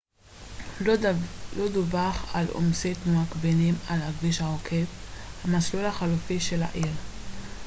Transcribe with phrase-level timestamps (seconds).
[1.55, 4.87] לא דווח על עומסי תנועה כבדים על הכביש העוקף
[5.43, 6.91] המסלול החלופי של העיר